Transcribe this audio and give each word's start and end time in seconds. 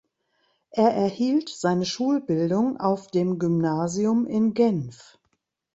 Er 0.71 0.95
erhielt 0.95 1.49
seine 1.49 1.85
Schulbildung 1.85 2.79
auf 2.79 3.09
dem 3.11 3.37
Gymnasium 3.37 4.25
in 4.25 4.55
Genf. 4.55 5.19